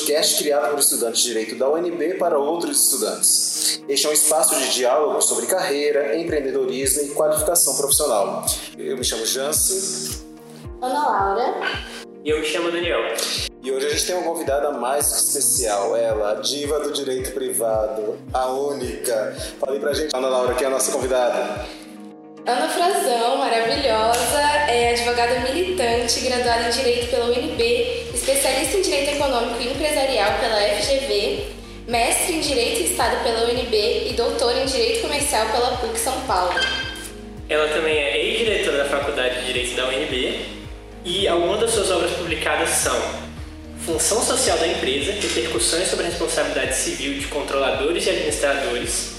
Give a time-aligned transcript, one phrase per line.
[0.00, 3.82] podcast criado por estudantes de Direito da UNB para outros estudantes.
[3.86, 8.46] Este é um espaço de diálogo sobre carreira, empreendedorismo e qualificação profissional.
[8.78, 10.24] Eu me chamo Jance.
[10.80, 11.54] Ana Laura.
[12.24, 13.00] E eu me chamo Daniel.
[13.62, 18.18] E hoje a gente tem uma convidada mais especial, ela, a diva do direito privado,
[18.32, 19.36] a única.
[19.58, 21.66] Fale pra gente, Ana Laura, quem é a nossa convidada?
[22.46, 29.62] Ana Frazão, maravilhosa, é advogada militante, graduada em Direito pela UNB, especialista em Direito Econômico
[29.62, 31.44] e Empresarial pela FGV,
[31.88, 36.20] mestre em Direito e Estado pela UNB e doutora em Direito Comercial pela PUC São
[36.26, 36.54] Paulo.
[37.48, 40.38] Ela também é ex-diretora da Faculdade de Direito da UNB
[41.04, 43.00] e algumas das suas obras publicadas são
[43.86, 49.14] Função Social da Empresa, Repercussões sobre a Responsabilidade Civil de Controladores e Administradores,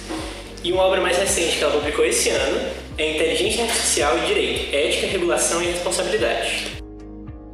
[0.64, 4.76] e uma obra mais recente que ela publicou esse ano é Inteligência Artificial e Direito,
[4.76, 6.81] Ética, Regulação e Responsabilidade.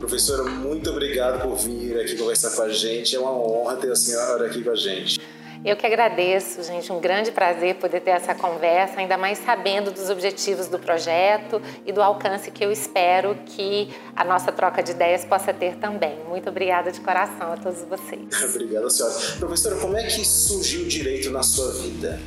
[0.08, 3.13] Professora, muito obrigado por vir aqui conversar com a gente.
[3.13, 5.19] É uma honra ter a senhora aqui com a gente.
[5.66, 6.94] Eu que agradeço, gente.
[6.94, 11.91] Um grande prazer poder ter essa conversa, ainda mais sabendo dos objetivos do projeto e
[11.91, 16.17] do alcance que eu espero que a nossa troca de ideias possa ter também.
[16.30, 18.30] Muito obrigada de coração a todos vocês.
[18.55, 19.14] Obrigada, senhora.
[19.38, 22.17] Professora, como é que surgiu o direito na sua vida?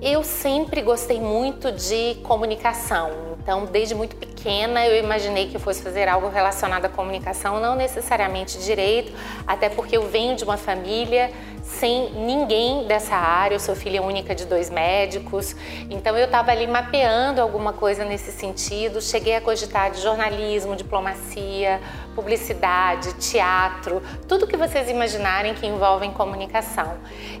[0.00, 5.80] Eu sempre gostei muito de comunicação, então desde muito pequena eu imaginei que eu fosse
[5.80, 9.12] fazer algo relacionado à comunicação, não necessariamente direito,
[9.46, 11.30] até porque eu venho de uma família
[11.66, 13.54] sem ninguém dessa área.
[13.54, 15.54] Eu sou filha única de dois médicos,
[15.90, 19.02] então eu estava ali mapeando alguma coisa nesse sentido.
[19.02, 21.80] Cheguei a cogitar de jornalismo, diplomacia,
[22.14, 26.94] publicidade, teatro, tudo que vocês imaginarem que envolve comunicação.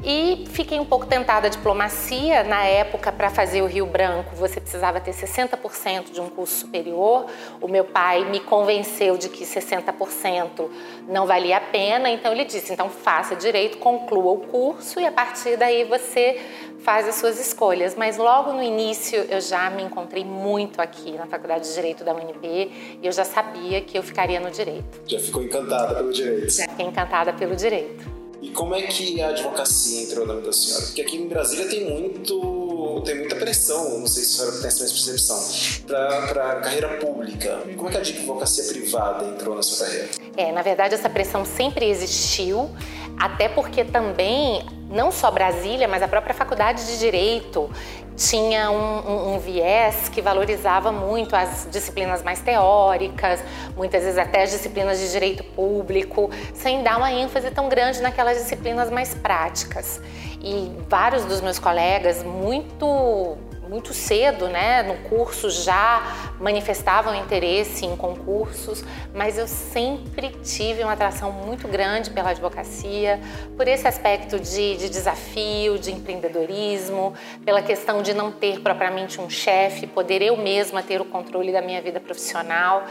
[0.04, 4.34] E fiquei um pouco tentada a diplomacia na época para fazer o Rio Branco.
[4.36, 7.26] Você precisava ter 60% de um curso superior.
[7.60, 10.68] O meu pai me convenceu de que 60%
[11.08, 15.06] não valia a pena, então ele disse: então faça direito, conclua conclua o curso e
[15.06, 16.40] a partir daí você
[16.80, 17.94] faz as suas escolhas.
[17.94, 22.14] Mas logo no início eu já me encontrei muito aqui na Faculdade de Direito da
[22.14, 25.02] UNB e eu já sabia que eu ficaria no direito.
[25.06, 26.50] Já ficou encantada pelo direito?
[26.50, 28.16] Já fiquei encantada pelo direito.
[28.40, 30.84] E como é que a advocacia entrou na vida da senhora?
[30.86, 32.56] Porque aqui em Brasília tem muito
[33.04, 37.62] tem muita pressão, não sei se a senhora tem essa percepção, para a carreira pública.
[37.76, 40.08] Como é que a advocacia privada entrou na sua carreira?
[40.36, 42.70] É, na verdade essa pressão sempre existiu.
[43.18, 47.70] Até porque também, não só Brasília, mas a própria Faculdade de Direito
[48.16, 53.44] tinha um, um, um, viés que valorizava muito as disciplinas mais teóricas,
[53.76, 58.38] muitas vezes até as disciplinas de direito público, sem dar uma ênfase tão grande naquelas
[58.38, 60.00] disciplinas mais práticas.
[60.40, 63.36] E vários dos meus colegas, muito
[63.68, 68.84] muito cedo, né, no curso já manifestavam interesse em concursos,
[69.14, 73.20] mas eu sempre tive uma atração muito grande pela advocacia,
[73.56, 79.28] por esse aspecto de, de desafio, de empreendedorismo, pela questão de não ter propriamente um
[79.28, 82.84] chefe, poder eu mesma ter o controle da minha vida profissional.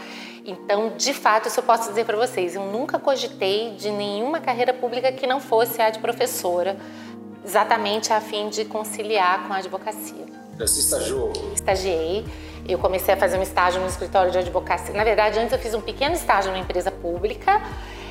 [0.44, 4.72] Então, de fato, isso eu posso dizer para vocês, eu nunca cogitei de nenhuma carreira
[4.72, 6.76] pública que não fosse a de professora,
[7.44, 10.45] exatamente a fim de conciliar com a advocacia.
[10.58, 11.32] Você estagiou?
[11.54, 12.24] Estagiei.
[12.66, 14.94] Eu comecei a fazer um estágio no escritório de advocacia.
[14.94, 17.62] Na verdade, antes eu fiz um pequeno estágio numa empresa pública,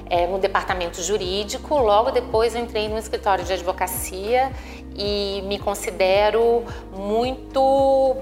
[0.09, 1.75] é, no departamento jurídico.
[1.75, 4.51] Logo depois eu entrei no escritório de advocacia
[4.95, 6.63] e me considero
[6.95, 8.15] muito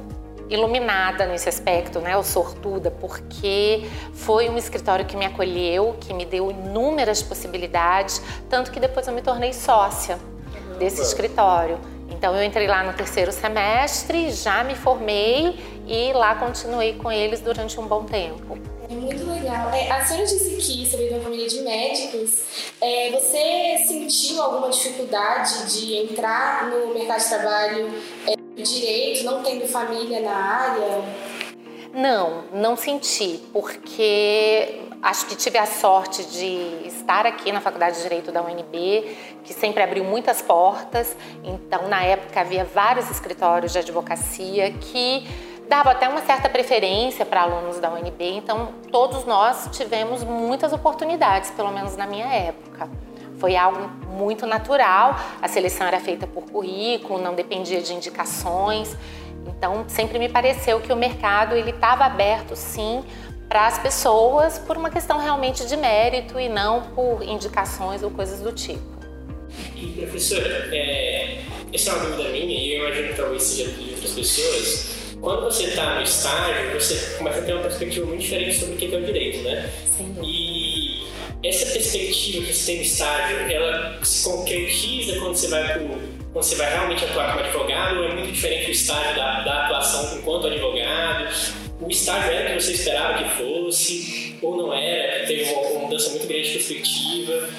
[0.50, 6.26] iluminada nesse aspecto, né, ou sortuda, porque foi um escritório que me acolheu, que me
[6.26, 10.20] deu inúmeras possibilidades, tanto que depois eu me tornei sócia
[10.78, 11.80] desse escritório.
[12.14, 17.42] Então eu entrei lá no terceiro semestre, já me formei e lá continuei com eles
[17.42, 18.58] durante um bom tempo.
[18.90, 19.70] É muito legal.
[19.74, 22.44] É, a senhora disse que você veio de uma família de médicos.
[22.80, 27.94] É, você sentiu alguma dificuldade de entrar no mercado de trabalho
[28.28, 31.04] é, direito, não tendo família na área?
[31.94, 38.04] Não, não senti, porque acho que tive a sorte de estar aqui na Faculdade de
[38.04, 41.16] Direito da UNB, que sempre abriu muitas portas.
[41.44, 45.28] Então, na época, havia vários escritórios de advocacia que
[45.68, 48.38] dava até uma certa preferência para alunos da UNB.
[48.38, 52.90] Então, todos nós tivemos muitas oportunidades, pelo menos na minha época.
[53.40, 58.96] Foi algo muito natural, a seleção era feita por currículo, não dependia de indicações.
[59.46, 63.04] Então, sempre me pareceu que o mercado ele estava aberto, sim,
[63.54, 68.40] para as pessoas por uma questão realmente de mérito e não por indicações ou coisas
[68.40, 68.82] do tipo.
[69.76, 71.38] E professora, é,
[71.72, 74.90] essa é uma dúvida minha e eu imagino que talvez seja de outras pessoas.
[75.22, 78.78] Quando você está no estágio, você começa a ter uma perspectiva muito diferente sobre o
[78.78, 79.70] que é o direito, né?
[79.96, 80.16] Sim.
[80.24, 81.04] E
[81.48, 86.46] essa perspectiva que você tem no estágio, ela se concretiza quando você vai pro quando
[86.46, 90.18] você vai realmente atuar como advogado ou é muito diferente do estágio da, da atuação
[90.18, 91.63] enquanto advogado?
[91.82, 95.26] O estágio era o que você esperava que fosse ou não era?
[95.26, 97.50] Teve uma, uma mudança muito grande de perspectiva?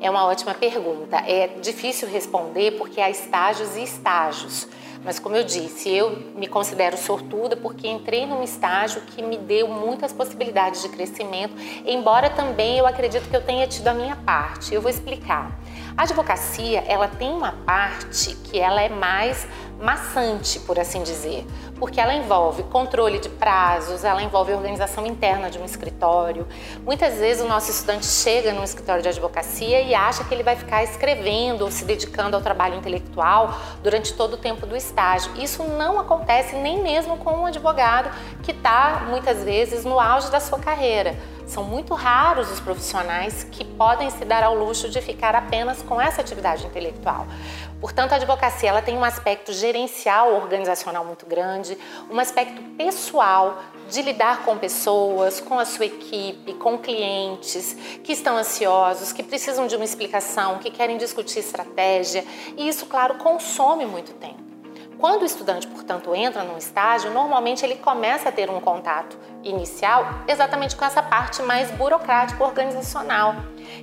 [0.00, 1.16] É uma ótima pergunta.
[1.18, 4.66] É difícil responder porque há estágios e estágios.
[5.04, 9.66] Mas como eu disse, eu me considero sortuda porque entrei num estágio que me deu
[9.66, 11.54] muitas possibilidades de crescimento,
[11.86, 14.74] embora também eu acredito que eu tenha tido a minha parte.
[14.74, 15.58] Eu vou explicar.
[15.96, 19.46] A advocacia, ela tem uma parte que ela é mais
[19.80, 21.46] maçante, por assim dizer,
[21.78, 26.46] porque ela envolve controle de prazos, ela envolve organização interna de um escritório.
[26.84, 30.54] Muitas vezes o nosso estudante chega num escritório de advocacia e acha que ele vai
[30.54, 35.32] ficar escrevendo ou se dedicando ao trabalho intelectual durante todo o tempo do estágio.
[35.36, 38.10] Isso não acontece nem mesmo com um advogado
[38.42, 41.16] que está muitas vezes no auge da sua carreira.
[41.50, 46.00] São muito raros os profissionais que podem se dar ao luxo de ficar apenas com
[46.00, 47.26] essa atividade intelectual.
[47.80, 51.76] Portanto, a advocacia ela tem um aspecto gerencial organizacional muito grande,
[52.08, 58.36] um aspecto pessoal de lidar com pessoas, com a sua equipe, com clientes que estão
[58.36, 62.24] ansiosos, que precisam de uma explicação, que querem discutir estratégia,
[62.56, 64.49] e isso, claro, consome muito tempo.
[65.00, 70.06] Quando o estudante, portanto, entra num estágio, normalmente ele começa a ter um contato inicial
[70.28, 73.34] exatamente com essa parte mais burocrática organizacional,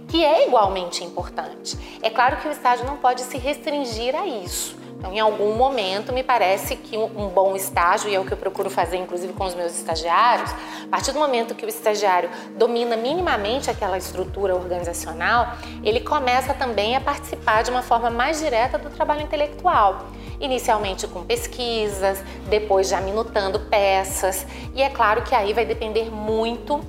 [0.08, 1.76] que é igualmente importante.
[2.04, 4.78] É claro que o estágio não pode se restringir a isso.
[4.96, 8.38] Então, em algum momento, me parece que um bom estágio, e é o que eu
[8.38, 10.52] procuro fazer, inclusive com os meus estagiários,
[10.84, 15.54] a partir do momento que o estagiário domina minimamente aquela estrutura organizacional,
[15.84, 20.06] ele começa também a participar de uma forma mais direta do trabalho intelectual
[20.40, 26.80] inicialmente com pesquisas, depois já minutando peças, e é claro que aí vai depender muito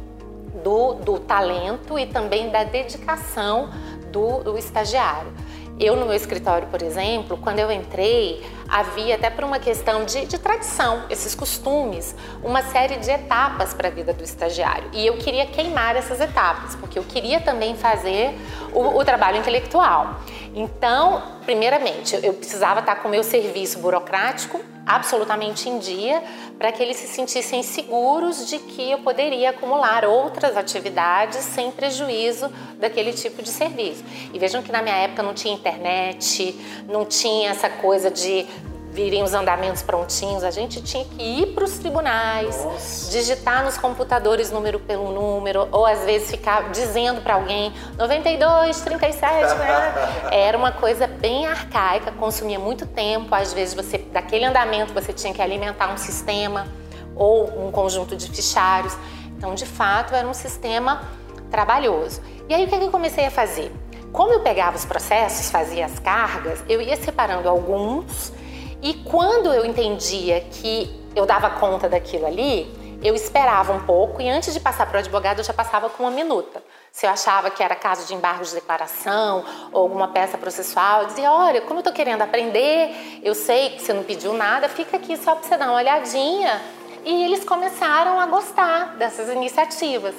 [0.62, 3.70] do, do talento e também da dedicação
[4.12, 5.32] do, do estagiário.
[5.80, 10.26] Eu, no meu escritório, por exemplo, quando eu entrei, havia, até por uma questão de,
[10.26, 14.90] de tradição, esses costumes, uma série de etapas para a vida do estagiário.
[14.92, 18.34] E eu queria queimar essas etapas, porque eu queria também fazer
[18.72, 20.20] o, o trabalho intelectual.
[20.52, 26.22] Então, primeiramente, eu precisava estar com o meu serviço burocrático absolutamente em dia
[26.58, 32.50] para que eles se sentissem seguros de que eu poderia acumular outras atividades sem prejuízo
[32.78, 34.02] daquele tipo de serviço.
[34.32, 36.58] E vejam que na minha época não tinha internet,
[36.88, 38.46] não tinha essa coisa de
[38.90, 43.10] virem os andamentos prontinhos, a gente tinha que ir para os tribunais, Nossa.
[43.10, 49.54] digitar nos computadores número pelo número, ou às vezes ficar dizendo para alguém 92, 37,
[49.56, 50.30] né?
[50.32, 53.34] Era uma coisa bem arcaica, consumia muito tempo.
[53.34, 56.66] Às vezes você, daquele andamento, você tinha que alimentar um sistema
[57.14, 58.96] ou um conjunto de fichários.
[59.36, 61.02] Então, de fato, era um sistema
[61.50, 62.20] trabalhoso.
[62.48, 63.72] E aí, o que, é que eu comecei a fazer?
[64.12, 68.32] Como eu pegava os processos, fazia as cargas, eu ia separando alguns
[68.80, 72.72] e quando eu entendia que eu dava conta daquilo ali,
[73.02, 76.04] eu esperava um pouco e antes de passar para o advogado eu já passava com
[76.04, 76.62] uma minuta.
[76.92, 81.06] Se eu achava que era caso de embargo de declaração ou alguma peça processual, eu
[81.08, 84.96] dizia: olha, como eu estou querendo aprender, eu sei que você não pediu nada, fica
[84.96, 86.60] aqui só para você dar uma olhadinha.
[87.04, 90.14] E eles começaram a gostar dessas iniciativas.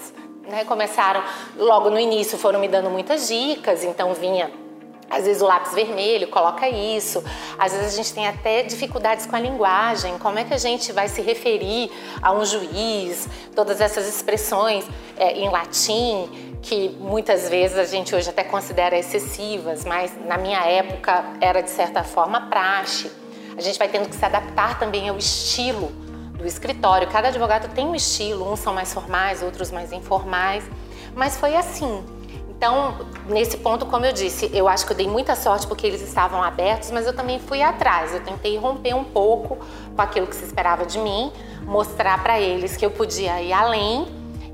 [0.47, 0.63] Né?
[0.63, 1.21] Começaram,
[1.57, 4.49] logo no início, foram me dando muitas dicas, então vinha
[5.09, 7.23] às vezes o lápis vermelho coloca isso.
[7.57, 10.17] Às vezes a gente tem até dificuldades com a linguagem.
[10.19, 13.27] Como é que a gente vai se referir a um juiz?
[13.55, 14.85] Todas essas expressões
[15.17, 20.59] é, em latim que muitas vezes a gente hoje até considera excessivas, mas na minha
[20.65, 23.11] época era de certa forma praxe.
[23.57, 25.91] A gente vai tendo que se adaptar também ao estilo
[26.37, 27.07] do escritório.
[27.09, 30.63] Cada advogado tem um estilo, uns são mais formais, outros mais informais,
[31.15, 32.18] mas foi assim.
[32.59, 32.93] Então,
[33.25, 36.43] nesse ponto, como eu disse, eu acho que eu dei muita sorte porque eles estavam
[36.43, 38.13] abertos, mas eu também fui atrás.
[38.13, 39.57] Eu tentei romper um pouco
[39.95, 41.31] com aquilo que se esperava de mim,
[41.63, 44.09] mostrar para eles que eu podia ir além.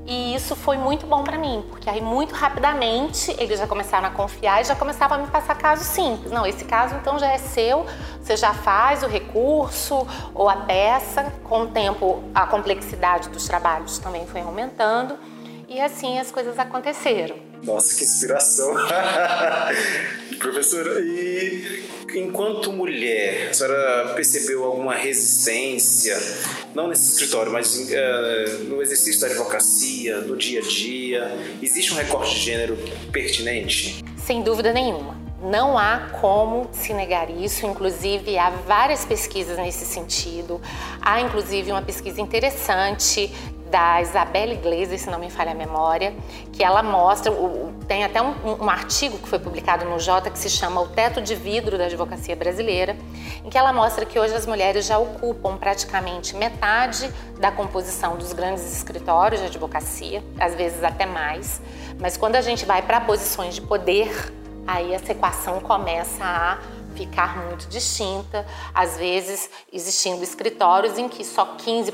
[0.06, 4.10] E isso foi muito bom para mim, porque aí muito rapidamente eles já começaram a
[4.10, 6.30] confiar e já começavam a me passar casos simples.
[6.30, 7.84] Não, esse caso então já é seu,
[8.22, 11.24] você já faz o recurso ou a peça.
[11.42, 15.18] Com o tempo, a complexidade dos trabalhos também foi aumentando
[15.68, 17.55] e assim as coisas aconteceram.
[17.66, 18.74] Nossa, que inspiração!
[20.38, 26.16] Professora, e enquanto mulher, a senhora percebeu alguma resistência,
[26.72, 31.36] não nesse escritório, mas uh, no exercício da advocacia, no dia a dia?
[31.60, 32.78] Existe um recorte de gênero
[33.10, 34.04] pertinente?
[34.16, 35.16] Sem dúvida nenhuma.
[35.42, 40.60] Não há como se negar isso, inclusive há várias pesquisas nesse sentido.
[41.00, 43.30] Há inclusive uma pesquisa interessante
[43.70, 46.14] da Isabelle Iglesias, se não me falha a memória,
[46.52, 47.32] que ela mostra,
[47.86, 51.20] tem até um, um, artigo que foi publicado no Jota que se chama O Teto
[51.20, 52.96] de Vidro da Advocacia Brasileira,
[53.44, 58.32] em que ela mostra que hoje as mulheres já ocupam praticamente metade da composição dos
[58.32, 61.60] grandes escritórios de advocacia, às vezes até mais,
[61.98, 64.32] mas quando a gente vai para posições de poder,
[64.66, 66.58] aí essa equação começa a
[66.96, 71.92] ficar muito distinta, às vezes existindo escritórios em que só 15%,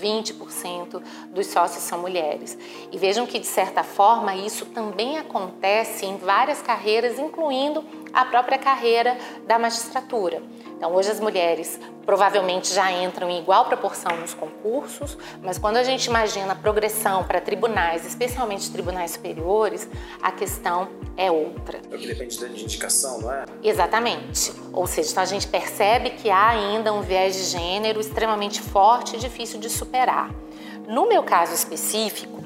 [0.00, 2.56] 20% dos sócios são mulheres.
[2.90, 8.58] E vejam que, de certa forma, isso também acontece em várias carreiras, incluindo a própria
[8.58, 10.42] carreira da magistratura.
[10.76, 15.82] Então, hoje as mulheres provavelmente já entram em igual proporção nos concursos, mas quando a
[15.82, 19.88] gente imagina a progressão para tribunais, especialmente tribunais superiores,
[20.22, 21.80] a questão é outra.
[21.90, 23.44] É o que depende da indicação, não é?
[23.62, 24.52] Exatamente.
[24.72, 29.16] Ou seja, então a gente percebe que há ainda um viés de gênero extremamente forte
[29.16, 30.30] e difícil de superar.
[30.86, 32.42] No meu caso específico,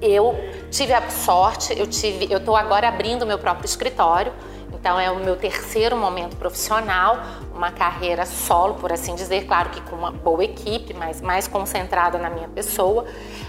[0.00, 0.34] eu
[0.70, 4.32] tive a sorte, eu tive, eu estou agora abrindo meu próprio escritório
[4.72, 7.18] então é o meu terceiro momento profissional,
[7.54, 12.18] uma carreira solo, por assim dizer, claro que com uma boa equipe, mas mais concentrada
[12.18, 13.04] na minha pessoa.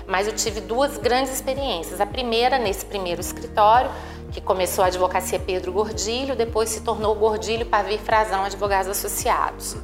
[0.08, 2.02] Mas eu tive duas grandes experiências.
[2.02, 3.90] A primeira nesse primeiro escritório,
[4.32, 9.76] que começou a advocacia Pedro Gordilho, depois se tornou Gordilho Pavir Frazão Advogados Associados.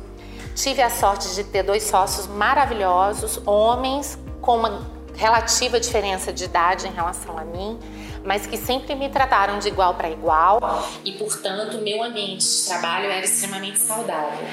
[0.56, 4.82] Tive a sorte de ter dois sócios maravilhosos, homens com uma
[5.16, 7.80] relativa diferença de idade em relação a mim
[8.28, 10.60] mas que sempre me trataram de igual para igual
[11.06, 14.46] e, portanto, meu ambiente de trabalho era extremamente saudável.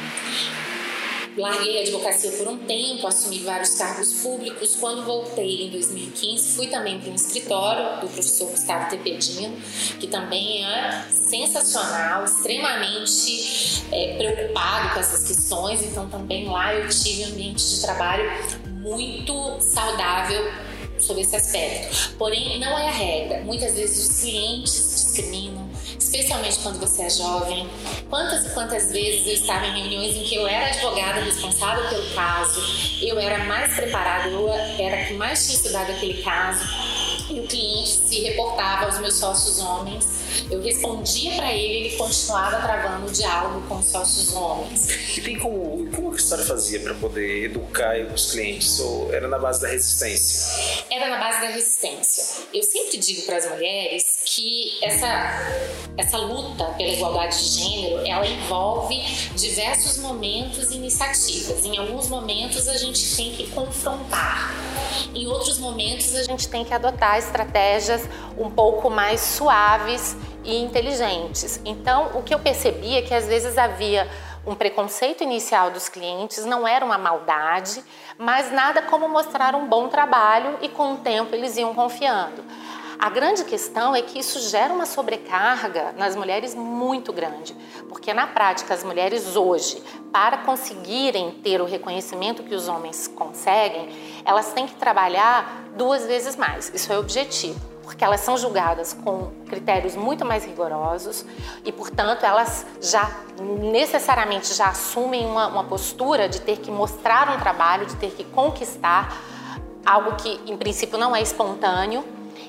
[1.36, 4.76] Larguei a advocacia por um tempo, assumi vários cargos públicos.
[4.76, 9.56] Quando voltei em 2015, fui também para um escritório do professor Gustavo Tepedino,
[9.98, 15.82] que também é sensacional, extremamente é, preocupado com essas questões.
[15.82, 18.30] Então, também lá eu tive um ambiente de trabalho
[18.80, 20.48] muito saudável
[21.04, 22.14] sobre esse aspecto.
[22.18, 23.40] Porém, não é a regra.
[23.42, 25.68] Muitas vezes os clientes discriminam,
[25.98, 27.68] especialmente quando você é jovem.
[28.10, 32.14] Quantas e quantas vezes eu estava em reuniões em que eu era advogada responsável pelo
[32.14, 32.60] caso,
[33.02, 36.64] eu era mais preparada, eu era que mais tinha estudado aquele caso,
[37.30, 42.56] e o cliente se reportava aos meus sócios homens eu respondia para ele, ele continuava
[42.56, 45.16] travando o diálogo com os sócios homens.
[45.16, 48.80] E tem como, como a história fazia para poder educar os clientes?
[48.80, 50.84] Ou era na base da resistência?
[50.90, 52.44] Era na base da resistência.
[52.52, 58.26] Eu sempre digo para as mulheres que essa, essa luta pela igualdade de gênero, ela
[58.26, 58.96] envolve
[59.36, 61.64] diversos momentos e iniciativas.
[61.64, 64.52] Em alguns momentos a gente tem que confrontar.
[65.14, 68.02] Em outros momentos a gente tem que adotar estratégias
[68.36, 71.60] um pouco mais suaves e inteligentes.
[71.64, 74.08] Então, o que eu percebi é que às vezes havia
[74.46, 77.82] um preconceito inicial dos clientes, não era uma maldade,
[78.18, 82.44] mas nada como mostrar um bom trabalho e com o tempo eles iam confiando.
[82.98, 87.54] A grande questão é que isso gera uma sobrecarga nas mulheres muito grande,
[87.88, 89.82] porque na prática as mulheres hoje,
[90.12, 93.88] para conseguirem ter o reconhecimento que os homens conseguem,
[94.24, 96.70] elas têm que trabalhar duas vezes mais.
[96.72, 101.24] Isso é o objetivo porque elas são julgadas com critérios muito mais rigorosos
[101.64, 103.10] e, portanto, elas já
[103.40, 108.24] necessariamente já assumem uma, uma postura de ter que mostrar um trabalho, de ter que
[108.24, 109.16] conquistar
[109.84, 112.02] algo que, em princípio, não é espontâneo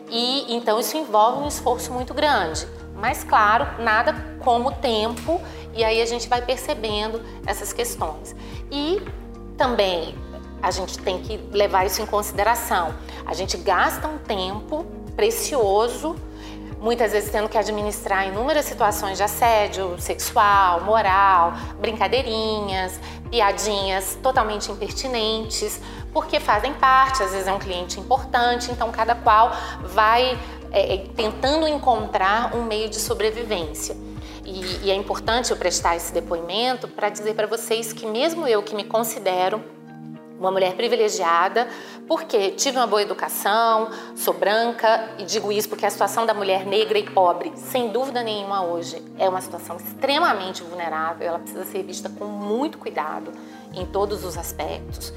[0.09, 2.65] e então isso envolve um esforço muito grande.
[2.95, 5.41] Mas, claro, nada como tempo
[5.73, 8.33] e aí a gente vai percebendo essas questões.
[8.71, 9.01] E
[9.57, 10.15] também
[10.61, 12.95] a gente tem que levar isso em consideração.
[13.25, 16.15] A gente gasta um tempo precioso,
[16.79, 25.81] muitas vezes tendo que administrar inúmeras situações de assédio sexual, moral, brincadeirinhas, piadinhas totalmente impertinentes,
[26.13, 29.51] porque fazem parte, às vezes é um cliente importante, então cada qual
[29.83, 30.37] vai
[30.71, 33.97] é, é tentando encontrar um meio de sobrevivência.
[34.45, 38.61] E, e é importante eu prestar esse depoimento para dizer para vocês que, mesmo eu
[38.61, 39.74] que me considero
[40.39, 41.67] uma mulher privilegiada,
[42.07, 46.65] porque tive uma boa educação, sou branca e digo isso porque a situação da mulher
[46.65, 51.83] negra e pobre, sem dúvida nenhuma hoje, é uma situação extremamente vulnerável, ela precisa ser
[51.83, 53.31] vista com muito cuidado
[53.73, 55.13] em todos os aspectos.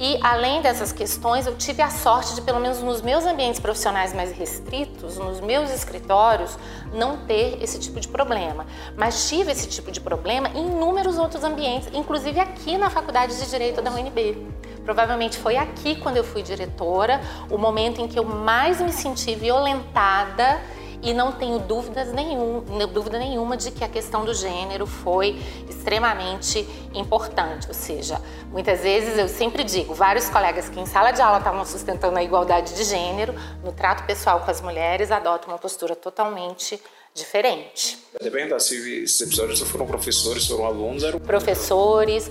[0.00, 4.14] E além dessas questões, eu tive a sorte de, pelo menos nos meus ambientes profissionais
[4.14, 6.56] mais restritos, nos meus escritórios,
[6.94, 8.64] não ter esse tipo de problema.
[8.96, 13.50] Mas tive esse tipo de problema em inúmeros outros ambientes, inclusive aqui na Faculdade de
[13.50, 14.46] Direito da UNB.
[14.84, 19.34] Provavelmente foi aqui, quando eu fui diretora, o momento em que eu mais me senti
[19.34, 20.60] violentada
[21.02, 25.38] e não tenho dúvidas nenhum, dúvida nenhuma de que a questão do gênero foi
[25.68, 27.68] extremamente importante.
[27.68, 31.64] Ou seja, muitas vezes eu sempre digo, vários colegas que em sala de aula estavam
[31.64, 36.80] sustentando a igualdade de gênero, no trato pessoal com as mulheres, adotam uma postura totalmente
[37.14, 37.98] diferente.
[38.14, 42.30] Até perguntar se esses episódios foram professores, foram alunos, eram professores,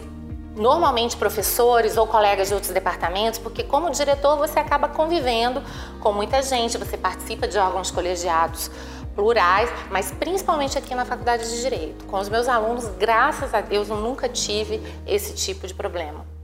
[0.57, 5.61] normalmente professores ou colegas de outros departamentos, porque como diretor você acaba convivendo
[5.99, 8.69] com muita gente, você participa de órgãos colegiados
[9.15, 12.05] plurais, mas principalmente aqui na Faculdade de Direito.
[12.05, 16.36] Com os meus alunos, graças a Deus, eu nunca tive esse tipo de problema.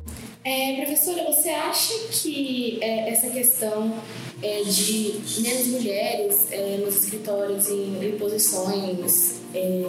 [0.45, 3.93] É, professora, você acha que é, essa questão
[4.41, 9.85] é, de menos mulheres é, nos escritórios em, em posições é,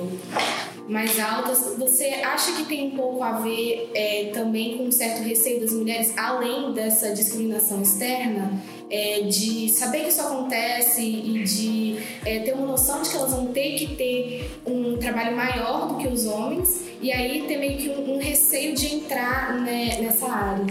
[0.88, 5.25] mais altas, você acha que tem um pouco a ver é, também com um certo
[5.25, 8.62] receio das mulheres, além dessa discriminação externa,
[8.94, 13.32] é, de saber que isso acontece e de é, ter uma noção de que elas
[13.32, 17.76] vão ter que ter um trabalho maior do que os homens e aí ter meio
[17.76, 20.64] que um, um receio de entrar né, nessa área?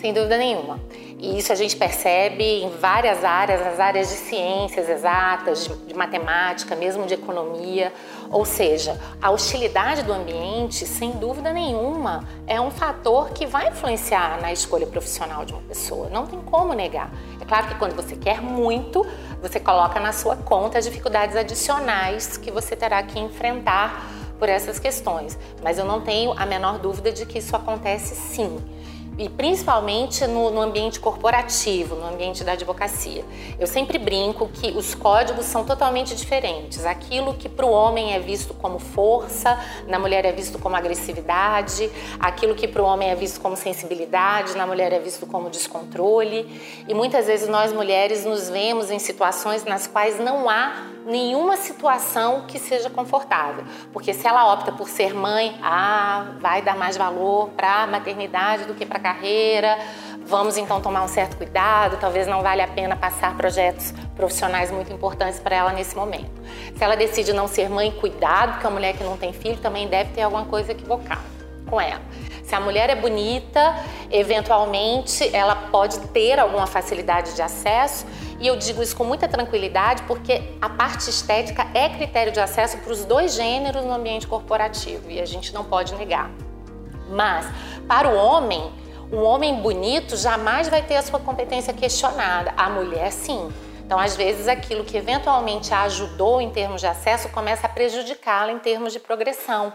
[0.00, 0.80] Sem dúvida nenhuma.
[1.18, 6.76] E isso a gente percebe em várias áreas, as áreas de ciências exatas, de, matemática,
[6.76, 7.90] mesmo de economia.
[8.30, 14.38] Ou seja, a hostilidade do ambiente, sem dúvida nenhuma, é um fator que vai influenciar
[14.42, 16.10] na escolha profissional de uma pessoa.
[16.10, 17.10] Não tem como negar.
[17.40, 19.06] É claro que quando você quer muito,
[19.40, 24.06] você coloca na sua conta as dificuldades adicionais que você terá que enfrentar
[24.38, 25.38] por essas questões.
[25.62, 28.75] Mas eu não tenho a menor dúvida de que isso acontece sim
[29.18, 33.24] e principalmente no, no, ambiente corporativo, no ambiente da advocacia.
[33.58, 36.84] Eu sempre brinco que os códigos são totalmente diferentes.
[36.84, 41.90] Aquilo que para o homem é visto como força, na mulher é visto como agressividade,
[42.20, 46.46] aquilo que para o homem é visto como sensibilidade, na mulher é visto como descontrole.
[46.86, 52.42] E muitas vezes nós mulheres nos vemos em situações nas quais não há nenhuma situação
[52.48, 57.50] que seja confortável, porque se ela opta por ser mãe, ah, vai dar mais valor
[57.50, 59.78] para a maternidade do que para carreira,
[60.26, 64.92] vamos então tomar um certo cuidado, talvez não valha a pena passar projetos profissionais muito
[64.92, 66.42] importantes para ela nesse momento.
[66.76, 69.86] Se ela decide não ser mãe, cuidado, porque a mulher que não tem filho também
[69.86, 71.22] deve ter alguma coisa equivocada
[71.66, 72.02] com ela.
[72.46, 73.74] Se a mulher é bonita,
[74.08, 78.06] eventualmente ela pode ter alguma facilidade de acesso,
[78.38, 82.78] e eu digo isso com muita tranquilidade porque a parte estética é critério de acesso
[82.78, 86.30] para os dois gêneros no ambiente corporativo e a gente não pode negar.
[87.10, 87.46] Mas
[87.88, 88.72] para o homem,
[89.10, 92.54] um homem bonito jamais vai ter a sua competência questionada.
[92.56, 93.52] A mulher, sim.
[93.84, 98.52] Então, às vezes, aquilo que eventualmente a ajudou em termos de acesso começa a prejudicá-la
[98.52, 99.72] em termos de progressão.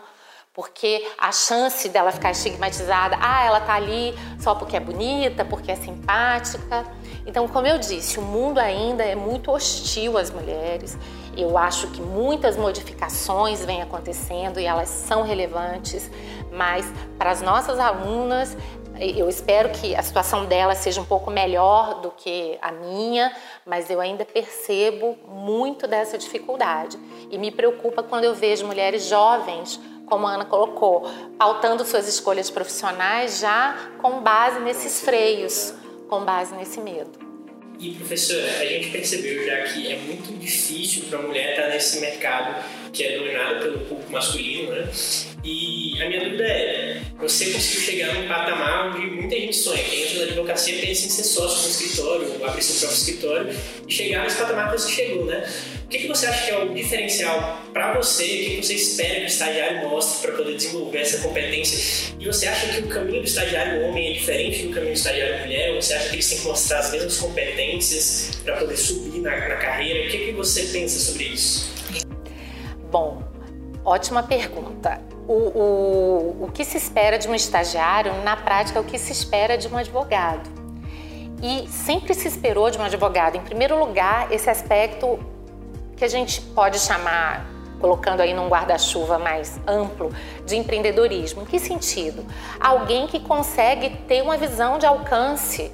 [0.53, 5.71] Porque a chance dela ficar estigmatizada, ah, ela tá ali só porque é bonita, porque
[5.71, 6.85] é simpática.
[7.25, 10.97] Então, como eu disse, o mundo ainda é muito hostil às mulheres.
[11.37, 16.11] Eu acho que muitas modificações vêm acontecendo e elas são relevantes,
[16.51, 16.85] mas
[17.17, 18.57] para as nossas alunas
[18.99, 23.35] eu espero que a situação dela seja um pouco melhor do que a minha,
[23.65, 26.99] mas eu ainda percebo muito dessa dificuldade.
[27.31, 29.79] E me preocupa quando eu vejo mulheres jovens,
[30.11, 35.73] como a Ana colocou, pautando suas escolhas profissionais já com base nesses freios,
[36.09, 37.17] com base nesse medo.
[37.79, 42.01] E professora, a gente percebeu já que é muito difícil para a mulher estar nesse
[42.01, 44.91] mercado que é dominado pelo público masculino, né?
[45.43, 50.03] E a minha dúvida é, você conseguiu chegar num patamar onde muita gente sonha, que
[50.03, 53.55] entra na advocacia pensa em ser sócio no escritório, abrir seu próprio escritório
[53.87, 55.49] e chegar nesse patamar que você chegou, né?
[55.85, 58.23] O que, que você acha que é o diferencial para você?
[58.23, 62.13] O que, que você espera que o estagiário mostre para poder desenvolver essa competência?
[62.19, 65.39] E você acha que o caminho do estagiário homem é diferente do caminho do estagiário
[65.39, 65.75] mulher?
[65.75, 69.55] Você acha que eles têm que mostrar as mesmas competências para poder subir na, na
[69.57, 70.07] carreira?
[70.07, 71.71] O que, que você pensa sobre isso?
[72.89, 73.30] Bom,
[73.83, 78.85] ótima pergunta o, o, o que se espera de um estagiário, na prática, é o
[78.85, 80.49] que se espera de um advogado.
[81.41, 85.19] E sempre se esperou de um advogado, em primeiro lugar, esse aspecto
[85.95, 87.45] que a gente pode chamar,
[87.79, 90.11] colocando aí num guarda-chuva mais amplo,
[90.45, 91.43] de empreendedorismo.
[91.43, 92.25] Em que sentido?
[92.59, 95.71] Alguém que consegue ter uma visão de alcance,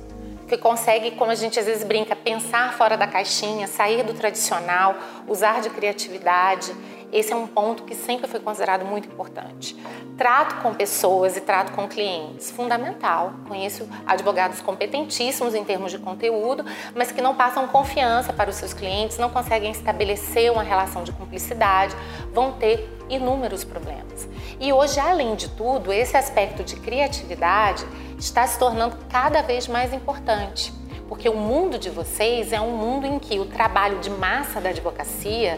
[0.47, 4.95] que consegue, como a gente às vezes brinca, pensar fora da caixinha, sair do tradicional,
[5.27, 6.73] usar de criatividade
[7.11, 9.75] esse é um ponto que sempre foi considerado muito importante.
[10.17, 13.33] Trato com pessoas e trato com clientes, fundamental.
[13.47, 18.73] Conheço advogados competentíssimos em termos de conteúdo, mas que não passam confiança para os seus
[18.73, 21.95] clientes, não conseguem estabelecer uma relação de cumplicidade,
[22.33, 24.27] vão ter inúmeros problemas.
[24.59, 27.85] E hoje, além de tudo, esse aspecto de criatividade
[28.17, 30.73] está se tornando cada vez mais importante.
[31.07, 34.71] porque o mundo de vocês é um mundo em que o trabalho de massa da
[34.71, 35.57] advocacia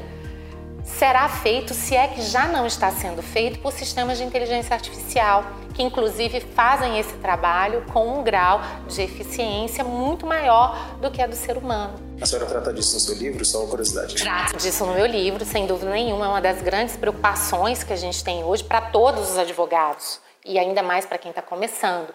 [0.84, 5.44] será feito, se é que já não está sendo feito, por sistemas de inteligência artificial,
[5.74, 11.28] que inclusive fazem esse trabalho com um grau de eficiência muito maior do que a
[11.28, 11.94] do ser humano.
[12.22, 14.16] A senhora trata disso no seu livro, só uma curiosidade?
[14.16, 17.96] Trato disso no meu livro, sem dúvida nenhuma, é uma das grandes preocupações que a
[17.96, 22.14] gente tem hoje para todos os advogados e ainda mais para quem está começando.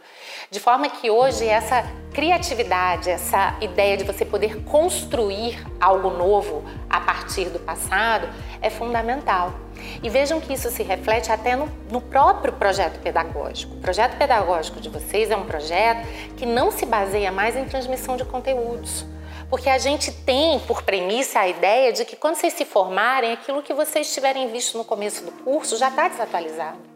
[0.51, 7.01] De forma que hoje essa criatividade, essa ideia de você poder construir algo novo a
[7.01, 8.29] partir do passado
[8.61, 9.55] é fundamental.
[10.03, 13.77] E vejam que isso se reflete até no, no próprio projeto pedagógico.
[13.77, 18.17] O projeto pedagógico de vocês é um projeto que não se baseia mais em transmissão
[18.17, 19.05] de conteúdos.
[19.49, 23.63] Porque a gente tem por premissa a ideia de que quando vocês se formarem, aquilo
[23.63, 26.94] que vocês tiverem visto no começo do curso já está desatualizado.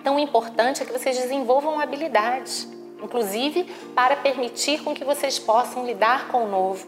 [0.00, 2.68] Então, o importante é que vocês desenvolvam habilidades,
[3.02, 6.86] inclusive para permitir com que vocês possam lidar com o novo.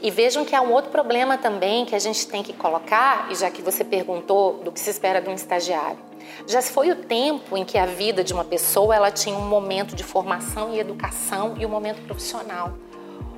[0.00, 3.34] E vejam que há um outro problema também que a gente tem que colocar, e
[3.34, 5.98] já que você perguntou do que se espera de um estagiário.
[6.46, 9.94] Já foi o tempo em que a vida de uma pessoa ela tinha um momento
[9.96, 12.74] de formação e educação e um momento profissional.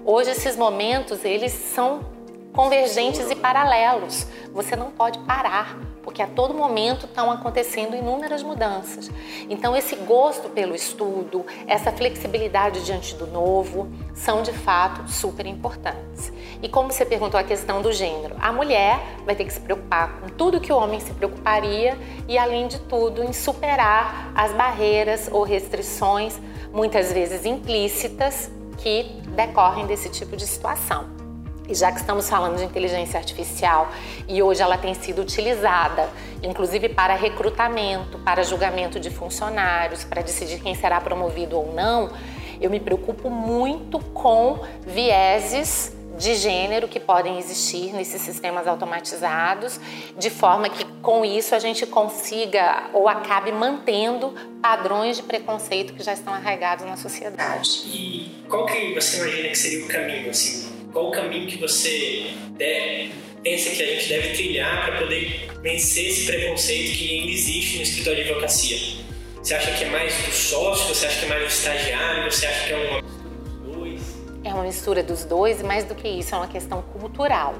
[0.04, 2.00] Hoje esses momentos eles são
[2.52, 4.26] convergentes e paralelos.
[4.52, 9.10] Você não pode parar porque a todo momento estão acontecendo inúmeras mudanças.
[9.50, 16.32] Então, esse gosto pelo estudo, essa flexibilidade diante do novo, são de fato super importantes.
[16.62, 20.18] E como você perguntou a questão do gênero, a mulher vai ter que se preocupar
[20.18, 25.28] com tudo que o homem se preocuparia e, além de tudo, em superar as barreiras
[25.30, 26.40] ou restrições,
[26.72, 29.02] muitas vezes implícitas, que
[29.36, 31.17] decorrem desse tipo de situação.
[31.68, 33.90] E já que estamos falando de inteligência artificial
[34.26, 36.08] e hoje ela tem sido utilizada,
[36.42, 42.10] inclusive para recrutamento, para julgamento de funcionários, para decidir quem será promovido ou não,
[42.60, 49.78] eu me preocupo muito com vieses de gênero que podem existir nesses sistemas automatizados,
[50.18, 56.02] de forma que com isso a gente consiga ou acabe mantendo padrões de preconceito que
[56.02, 57.82] já estão arraigados na sociedade.
[57.86, 60.77] E qual que você imagina que seria o caminho assim?
[60.92, 66.08] Qual o caminho que você deve, pensa que a gente deve trilhar para poder vencer
[66.08, 68.98] esse preconceito que ainda existe no escritório de advocacia?
[69.42, 70.94] Você acha que é mais do sócio?
[70.94, 72.32] Você acha que é mais do estagiário?
[72.32, 74.00] Você acha que é uma mistura dos dois?
[74.44, 77.54] É uma mistura dos dois, e mais do que isso, é uma questão cultural.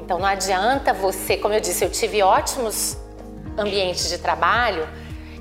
[0.00, 2.96] Então não adianta você, como eu disse, eu tive ótimos
[3.56, 4.88] ambientes de trabalho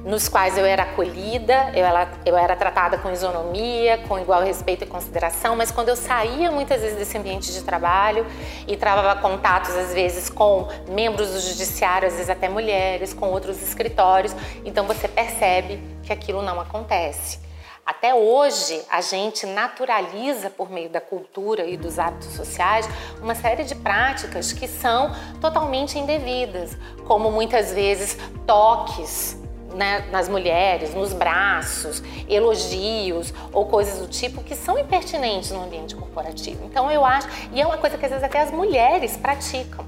[0.09, 4.83] nos quais eu era acolhida, eu era, eu era tratada com isonomia, com igual respeito
[4.83, 8.25] e consideração, mas quando eu saía muitas vezes desse ambiente de trabalho
[8.67, 13.61] e travava contatos às vezes com membros do judiciário, às vezes até mulheres, com outros
[13.61, 17.39] escritórios, então você percebe que aquilo não acontece.
[17.85, 22.89] Até hoje, a gente naturaliza, por meio da cultura e dos hábitos sociais,
[23.21, 28.17] uma série de práticas que são totalmente indevidas, como muitas vezes
[28.47, 29.37] toques
[29.73, 35.95] né, nas mulheres, nos braços, elogios ou coisas do tipo que são impertinentes no ambiente
[35.95, 36.65] corporativo.
[36.65, 39.85] Então eu acho, e é uma coisa que às vezes até as mulheres praticam.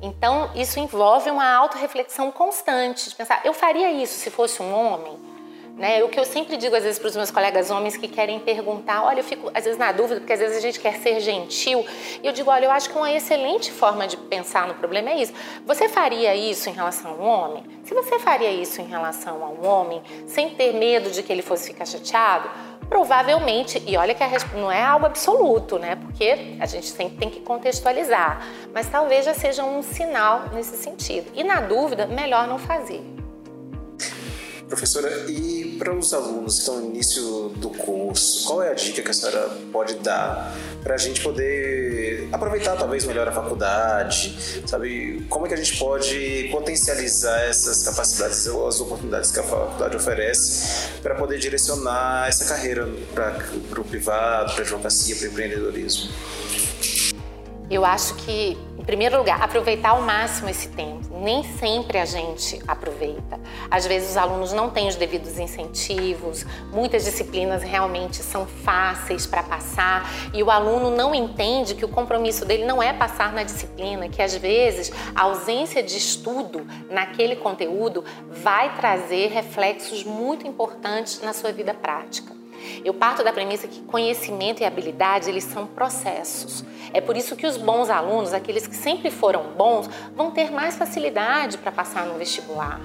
[0.00, 5.27] Então isso envolve uma autorreflexão constante, de pensar, eu faria isso se fosse um homem?
[5.78, 6.02] Né?
[6.02, 9.04] O que eu sempre digo às vezes para os meus colegas homens que querem perguntar,
[9.04, 11.86] olha, eu fico às vezes na dúvida, porque às vezes a gente quer ser gentil,
[12.20, 15.22] e eu digo, olha, eu acho que uma excelente forma de pensar no problema é
[15.22, 15.32] isso.
[15.64, 17.64] Você faria isso em relação a um homem?
[17.84, 21.42] Se você faria isso em relação a um homem, sem ter medo de que ele
[21.42, 22.50] fosse ficar chateado,
[22.88, 24.24] provavelmente, e olha que
[24.56, 25.94] não é algo absoluto, né?
[25.94, 31.30] Porque a gente sempre tem que contextualizar, mas talvez já seja um sinal nesse sentido.
[31.34, 33.17] E na dúvida, melhor não fazer.
[34.68, 39.00] Professora, e para os alunos que estão no início do curso, qual é a dica
[39.00, 45.24] que a senhora pode dar para a gente poder aproveitar talvez melhor a faculdade, sabe?
[45.28, 49.96] Como é que a gente pode potencializar essas capacidades ou as oportunidades que a faculdade
[49.96, 56.10] oferece para poder direcionar essa carreira para o privado, para a advocacia, para o empreendedorismo?
[57.70, 60.97] Eu acho que, em primeiro lugar, aproveitar ao máximo esse tempo.
[61.20, 63.40] Nem sempre a gente aproveita.
[63.68, 69.42] Às vezes os alunos não têm os devidos incentivos, muitas disciplinas realmente são fáceis para
[69.42, 74.08] passar e o aluno não entende que o compromisso dele não é passar na disciplina,
[74.08, 81.32] que às vezes a ausência de estudo naquele conteúdo vai trazer reflexos muito importantes na
[81.32, 82.37] sua vida prática.
[82.84, 86.64] Eu parto da premissa que conhecimento e habilidade, eles são processos.
[86.92, 90.76] É por isso que os bons alunos, aqueles que sempre foram bons, vão ter mais
[90.76, 92.80] facilidade para passar no vestibular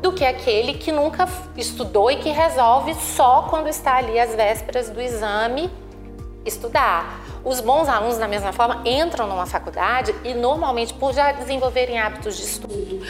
[0.00, 4.90] do que aquele que nunca estudou e que resolve só quando está ali às vésperas
[4.90, 5.70] do exame
[6.44, 7.20] estudar.
[7.44, 12.36] Os bons alunos, da mesma forma, entram numa faculdade e normalmente, por já desenvolverem hábitos
[12.36, 13.00] de estudo,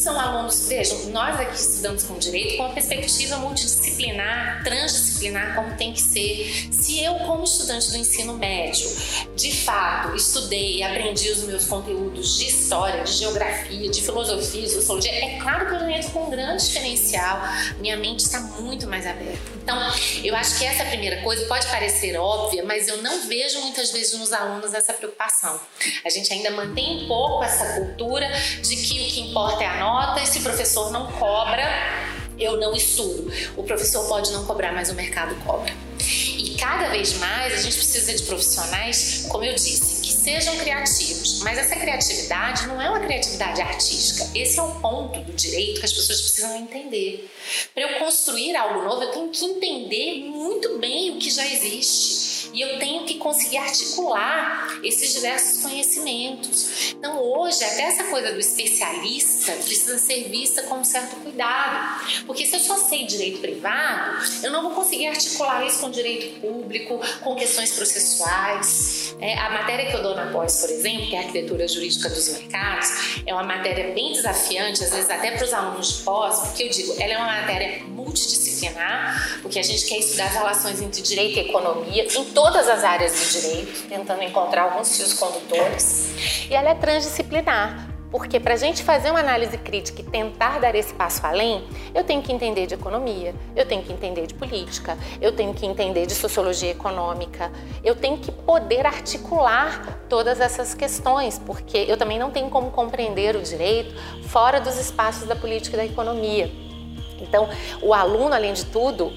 [0.00, 5.92] são alunos, vejam, nós aqui estudamos com direito com uma perspectiva multidisciplinar, transdisciplinar, como tem
[5.92, 6.68] que ser.
[6.70, 8.88] Se eu, como estudante do ensino médio,
[9.34, 14.70] de fato, estudei e aprendi os meus conteúdos de história, de geografia, de filosofia, de
[14.70, 17.40] sociologia, é claro que eu entro com um grande diferencial,
[17.78, 19.55] minha mente está muito mais aberta.
[19.66, 19.76] Então,
[20.22, 24.16] eu acho que essa primeira coisa pode parecer óbvia, mas eu não vejo muitas vezes
[24.16, 25.60] nos alunos essa preocupação.
[26.04, 28.28] A gente ainda mantém um pouco essa cultura
[28.62, 31.64] de que o que importa é a nota e se o professor não cobra,
[32.38, 33.28] eu não estudo.
[33.56, 35.74] O professor pode não cobrar, mas o mercado cobra.
[35.98, 39.95] E cada vez mais a gente precisa de profissionais, como eu disse,
[40.26, 41.40] sejam criativos.
[41.44, 44.28] Mas essa criatividade não é uma criatividade artística.
[44.34, 47.30] Esse é o ponto do direito que as pessoas precisam entender.
[47.72, 52.35] Para eu construir algo novo, eu tenho que entender muito bem o que já existe
[52.56, 56.94] e eu tenho que conseguir articular esses diversos conhecimentos.
[56.98, 62.46] Então, hoje, até essa coisa do especialista precisa ser vista com um certo cuidado, porque
[62.46, 66.98] se eu só sei direito privado, eu não vou conseguir articular isso com direito público,
[67.20, 69.14] com questões processuais.
[69.20, 72.08] É, a matéria que eu dou na pós, por exemplo, que é a arquitetura jurídica
[72.08, 72.88] dos mercados,
[73.26, 76.70] é uma matéria bem desafiante, às vezes até para os alunos de pós, porque eu
[76.70, 81.38] digo, ela é uma matéria multidisciplinar, porque a gente quer estudar as relações entre direito
[81.38, 86.46] e economia em todas as áreas do direito, tentando encontrar alguns fios condutores.
[86.48, 90.72] E ela é transdisciplinar, porque para a gente fazer uma análise crítica e tentar dar
[90.76, 94.96] esse passo além, eu tenho que entender de economia, eu tenho que entender de política,
[95.20, 97.50] eu tenho que entender de sociologia econômica,
[97.82, 103.34] eu tenho que poder articular todas essas questões, porque eu também não tenho como compreender
[103.34, 103.92] o direito
[104.28, 106.48] fora dos espaços da política e da economia.
[107.20, 107.48] Então,
[107.82, 109.12] o aluno, além de tudo,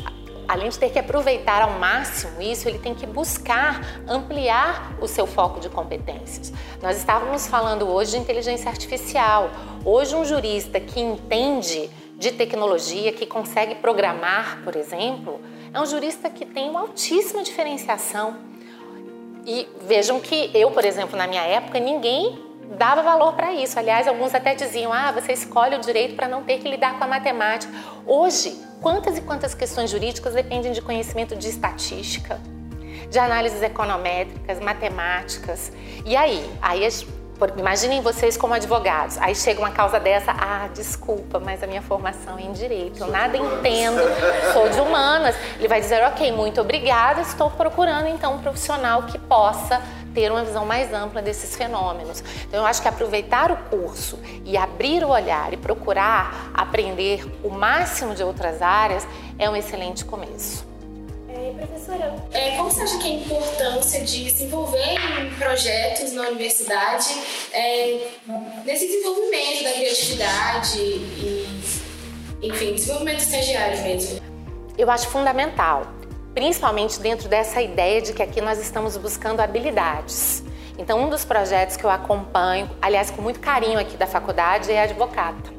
[0.49, 5.27] além de ter que aproveitar ao máximo isso, ele tem que buscar ampliar o seu
[5.27, 6.51] foco de competências.
[6.81, 9.51] Nós estávamos falando hoje de inteligência artificial.
[9.85, 15.39] Hoje, um jurista que entende de tecnologia, que consegue programar, por exemplo,
[15.71, 18.35] é um jurista que tem uma altíssima diferenciação.
[19.45, 23.77] E vejam que eu, por exemplo, na minha época, ninguém dava valor para isso.
[23.79, 27.03] Aliás, alguns até diziam: ah, você escolhe o direito para não ter que lidar com
[27.03, 27.71] a matemática.
[28.05, 32.39] Hoje, quantas e quantas questões jurídicas dependem de conhecimento de estatística,
[33.09, 35.71] de análises econométricas, matemáticas.
[36.05, 36.49] E aí?
[36.61, 36.83] Aí
[37.57, 39.17] Imaginem vocês como advogados.
[39.17, 43.07] Aí chega uma causa dessa, ah, desculpa, mas a minha formação é em direito, eu
[43.07, 44.01] nada entendo,
[44.51, 45.35] sou de humanas.
[45.57, 49.81] Ele vai dizer, ok, muito obrigada, estou procurando então um profissional que possa
[50.13, 52.23] ter uma visão mais ampla desses fenômenos.
[52.47, 57.49] Então, eu acho que aproveitar o curso e abrir o olhar e procurar aprender o
[57.49, 60.67] máximo de outras áreas é um excelente começo.
[61.29, 66.11] É, professora, é, qual você acha que é a importância de se envolver em projetos
[66.11, 67.07] na universidade,
[67.53, 68.07] é,
[68.65, 71.61] nesse desenvolvimento da criatividade e,
[72.41, 74.19] enfim, desenvolvimento estagiário mesmo?
[74.77, 75.98] Eu acho fundamental
[76.33, 80.43] principalmente dentro dessa ideia de que aqui nós estamos buscando habilidades.
[80.77, 84.83] Então, um dos projetos que eu acompanho, aliás, com muito carinho aqui da faculdade, é
[84.83, 85.51] Advocata.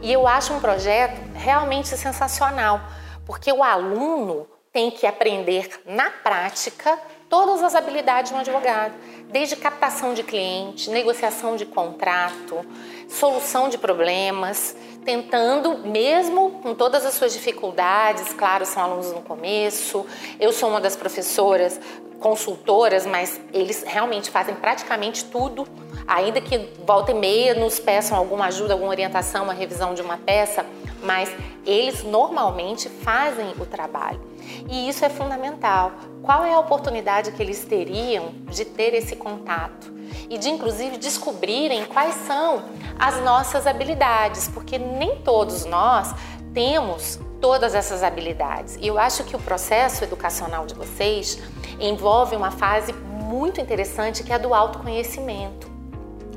[0.00, 2.80] E eu acho um projeto realmente sensacional,
[3.26, 8.94] porque o aluno tem que aprender na prática todas as habilidades de um advogado,
[9.30, 12.64] desde captação de cliente, negociação de contrato,
[13.08, 20.04] solução de problemas, tentando, mesmo com todas as suas dificuldades, claro, são alunos no começo,
[20.40, 21.78] eu sou uma das professoras
[22.18, 25.66] consultoras, mas eles realmente fazem praticamente tudo,
[26.06, 30.16] ainda que volta e meia nos peçam alguma ajuda, alguma orientação, uma revisão de uma
[30.16, 30.64] peça,
[31.02, 31.30] mas
[31.66, 34.20] eles normalmente fazem o trabalho.
[34.70, 35.92] E isso é fundamental.
[36.22, 39.93] Qual é a oportunidade que eles teriam de ter esse contato?
[40.28, 42.64] E de inclusive descobrirem quais são
[42.98, 46.14] as nossas habilidades, porque nem todos nós
[46.52, 48.78] temos todas essas habilidades.
[48.80, 51.38] E eu acho que o processo educacional de vocês
[51.78, 55.70] envolve uma fase muito interessante que é a do autoconhecimento.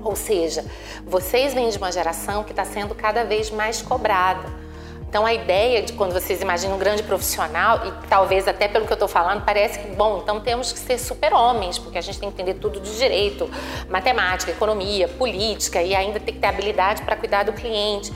[0.04, 0.66] Ou seja,
[1.06, 4.67] vocês vêm de uma geração que está sendo cada vez mais cobrada
[5.10, 8.92] então a ideia de quando vocês imaginam um grande profissional, e talvez até pelo que
[8.92, 12.30] eu estou falando, parece que, bom, então temos que ser super-homens, porque a gente tem
[12.30, 13.50] que entender tudo de direito,
[13.90, 18.12] matemática, economia, política e ainda tem que ter habilidade para cuidar do cliente.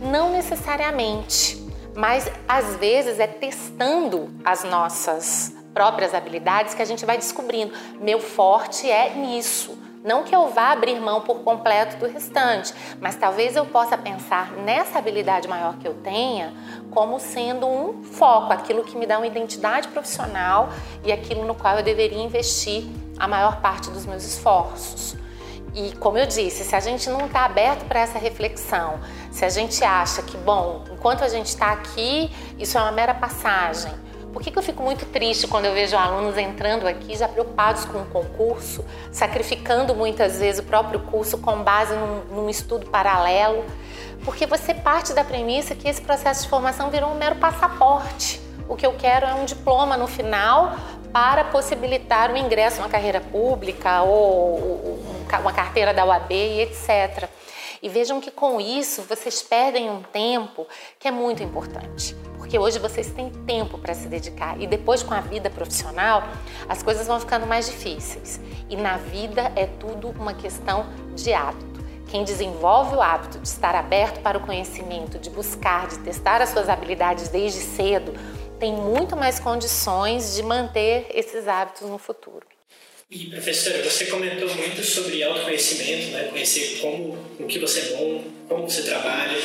[0.00, 1.62] Não necessariamente,
[1.94, 7.72] mas às vezes é testando as nossas próprias habilidades que a gente vai descobrindo.
[8.00, 13.16] Meu forte é nisso Não que eu vá abrir mão por completo do restante, mas
[13.16, 16.54] talvez eu possa pensar nessa habilidade maior que eu tenha
[16.92, 20.68] como sendo um foco, aquilo que me dá uma identidade profissional
[21.02, 22.84] e aquilo no qual eu deveria investir
[23.18, 25.16] a maior parte dos meus esforços.
[25.74, 29.00] E como eu disse, se a gente não está aberto para essa reflexão,
[29.32, 33.12] se a gente acha que, bom, enquanto a gente está aqui, isso é uma mera
[33.12, 33.92] passagem,
[34.36, 37.86] por que, que eu fico muito triste quando eu vejo alunos entrando aqui já preocupados
[37.86, 43.64] com o concurso, sacrificando muitas vezes o próprio curso com base num, num estudo paralelo?
[44.26, 48.38] Porque você parte da premissa que esse processo de formação virou um mero passaporte.
[48.68, 50.76] O que eu quero é um diploma no final
[51.14, 55.00] para possibilitar o ingresso numa carreira pública ou
[55.40, 57.26] uma carteira da UAB e etc.
[57.82, 60.66] E vejam que com isso vocês perdem um tempo
[61.00, 62.14] que é muito importante
[62.46, 66.22] porque hoje vocês têm tempo para se dedicar e depois com a vida profissional
[66.68, 68.40] as coisas vão ficando mais difíceis.
[68.70, 71.84] E na vida é tudo uma questão de hábito.
[72.08, 76.50] Quem desenvolve o hábito de estar aberto para o conhecimento, de buscar, de testar as
[76.50, 78.14] suas habilidades desde cedo,
[78.60, 82.46] tem muito mais condições de manter esses hábitos no futuro.
[83.10, 86.28] E professora, você comentou muito sobre autoconhecimento, né?
[86.30, 89.36] conhecer como, o que você é bom, como você trabalha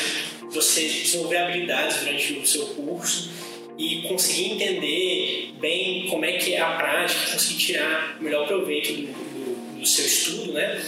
[0.52, 3.32] você desenvolver habilidades durante o seu curso
[3.78, 8.94] e conseguir entender bem como é que é a prática, conseguir tirar o melhor proveito
[8.94, 10.82] do, do, do seu estudo, né?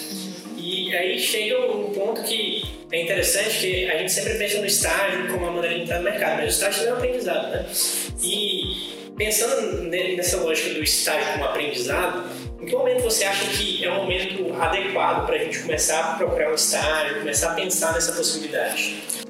[0.58, 5.28] E aí chega um ponto que é interessante, que a gente sempre pensa no estágio
[5.28, 7.66] como uma maneira de entrar no mercado, mas o estágio é um aprendizado, né?
[8.22, 12.30] E pensando nessa lógica do estágio como aprendizado,
[12.62, 16.16] em que momento você acha que é um momento adequado para a gente começar a
[16.16, 19.23] procurar um estágio, começar a pensar nessa possibilidade?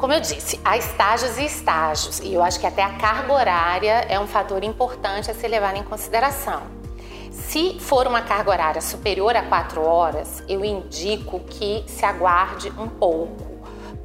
[0.00, 4.06] Como eu disse, há estágios e estágios, e eu acho que até a carga horária
[4.08, 6.62] é um fator importante a ser levado em consideração.
[7.30, 12.88] Se for uma carga horária superior a quatro horas, eu indico que se aguarde um
[12.88, 13.49] pouco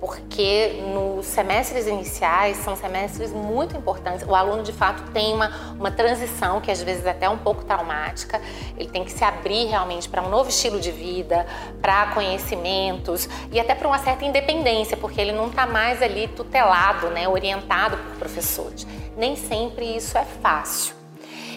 [0.06, 4.24] porque nos semestres iniciais são semestres muito importantes.
[4.28, 7.66] O aluno de fato tem uma, uma transição que às vezes é até um pouco
[7.66, 8.40] traumática.
[8.78, 11.48] Ele tem que se abrir realmente para um novo estilo de vida,
[11.82, 17.10] para conhecimentos e até para uma certa independência, porque ele não está mais ali tutelado,
[17.10, 18.86] né, orientado por professores.
[19.18, 20.95] Nem sempre isso é fácil.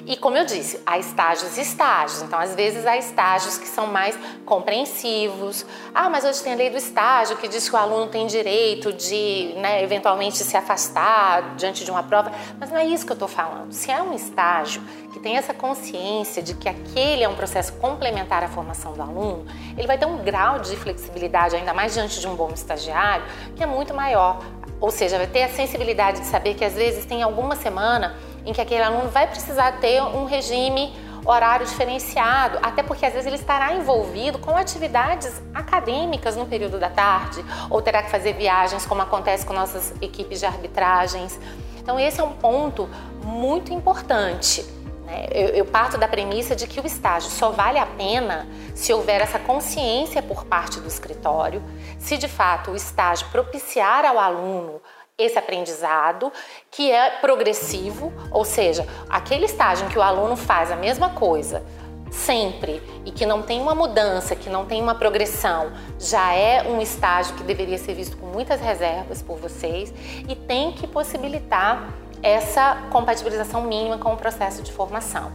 [0.09, 2.23] E como eu disse, há estágios e estágios.
[2.23, 5.67] Então, às vezes, há estágios que são mais compreensivos.
[5.95, 8.91] Ah, mas hoje tem a lei do estágio que diz que o aluno tem direito
[8.91, 12.33] de, né, eventualmente, se afastar diante de uma prova.
[12.59, 13.71] Mas não é isso que eu estou falando.
[13.71, 14.81] Se é um estágio
[15.13, 19.45] que tem essa consciência de que aquele é um processo complementar à formação do aluno,
[19.77, 23.63] ele vai ter um grau de flexibilidade, ainda mais diante de um bom estagiário, que
[23.63, 24.39] é muito maior.
[24.81, 28.17] Ou seja, vai ter a sensibilidade de saber que às vezes tem alguma semana
[28.49, 30.91] em que aquele aluno vai precisar ter um regime
[31.27, 36.89] horário diferenciado, até porque às vezes ele estará envolvido com atividades acadêmicas no período da
[36.89, 41.39] tarde, ou terá que fazer viagens, como acontece com nossas equipes de arbitragens.
[41.79, 42.89] Então, esse é um ponto
[43.23, 44.65] muito importante.
[45.05, 45.27] Né?
[45.31, 49.21] Eu, eu parto da premissa de que o estágio só vale a pena se houver
[49.21, 51.63] essa consciência por parte do escritório,
[51.99, 54.81] se de fato o estágio propiciar ao aluno
[55.19, 56.33] esse aprendizado
[56.71, 61.65] que é progressivo, ou seja, aquele estágio em que o aluno faz a mesma coisa
[62.11, 66.81] sempre e que não tem uma mudança, que não tem uma progressão, já é um
[66.81, 69.93] estágio que deveria ser visto com muitas reservas por vocês
[70.29, 75.33] e tem que possibilitar essa compatibilização mínima com o processo de formação.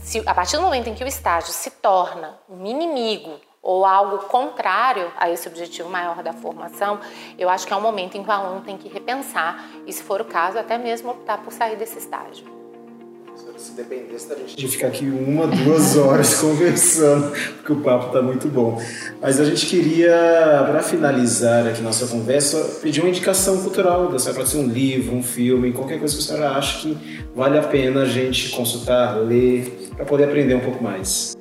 [0.00, 4.18] Se, a partir do momento em que o estágio se torna um inimigo ou algo
[4.26, 6.98] contrário a esse objetivo maior da formação,
[7.38, 10.02] eu acho que é um momento em que o aluno tem que repensar e, se
[10.02, 12.44] for o caso, até mesmo optar por sair desse estágio.
[13.56, 18.20] Se dependesse da gente de ficar aqui uma, duas horas conversando, porque o papo está
[18.20, 18.82] muito bom.
[19.20, 24.38] Mas a gente queria, para finalizar aqui nossa conversa, pedir uma indicação cultural da senhora,
[24.38, 27.62] pode ser um livro, um filme, qualquer coisa que a senhora acha que vale a
[27.62, 31.36] pena a gente consultar, ler, para poder aprender um pouco mais.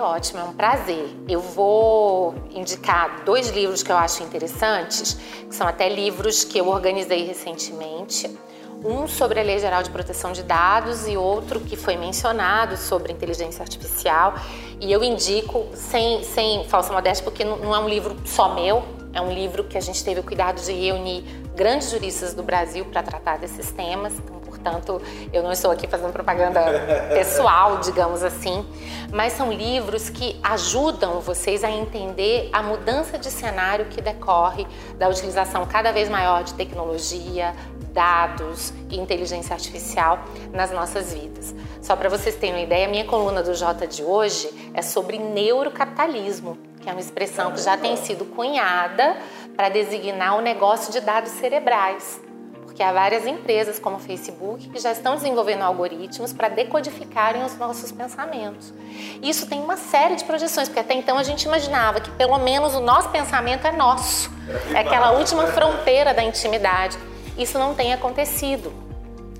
[0.00, 1.14] Ótimo, é um prazer.
[1.28, 5.12] Eu vou indicar dois livros que eu acho interessantes,
[5.46, 8.30] que são até livros que eu organizei recentemente.
[8.82, 13.12] Um sobre a Lei Geral de Proteção de Dados e outro que foi mencionado sobre
[13.12, 14.34] inteligência artificial.
[14.80, 18.82] E eu indico, sem, sem falsa modéstia, porque não é um livro só meu,
[19.12, 21.22] é um livro que a gente teve o cuidado de reunir
[21.54, 24.14] grandes juristas do Brasil para tratar desses temas.
[24.14, 25.00] Então, portanto
[25.32, 26.60] eu não estou aqui fazendo propaganda
[27.12, 28.64] pessoal, digamos assim,
[29.12, 34.66] mas são livros que ajudam vocês a entender a mudança de cenário que decorre
[34.98, 37.54] da utilização cada vez maior de tecnologia,
[37.92, 40.20] dados e inteligência artificial
[40.52, 41.54] nas nossas vidas.
[41.82, 45.18] Só para vocês terem uma ideia, a minha coluna do J de hoje é sobre
[45.18, 49.16] neurocapitalismo, que é uma expressão que já tem sido cunhada
[49.56, 52.20] para designar o negócio de dados cerebrais.
[52.80, 57.54] Porque há várias empresas, como o Facebook, que já estão desenvolvendo algoritmos para decodificarem os
[57.58, 58.72] nossos pensamentos.
[59.22, 62.74] Isso tem uma série de projeções, porque até então a gente imaginava que pelo menos
[62.74, 64.32] o nosso pensamento é nosso,
[64.74, 66.96] é aquela última fronteira da intimidade.
[67.36, 68.72] Isso não tem acontecido.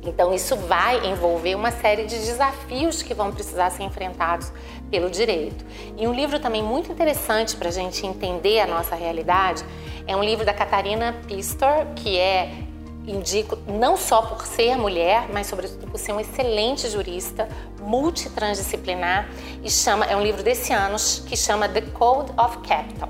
[0.02, 4.52] Então, isso vai envolver uma série de desafios que vão precisar ser enfrentados
[4.90, 5.64] pelo direito.
[5.96, 9.64] E um livro também muito interessante para a gente entender a nossa realidade
[10.06, 12.68] é um livro da Catarina Pistor, que é
[13.06, 17.48] indico não só por ser mulher, mas sobretudo por ser um excelente jurista,
[17.80, 19.28] multitransdisciplinar
[19.62, 20.96] e chama é um livro desse ano
[21.26, 23.08] que chama The Code of Capital.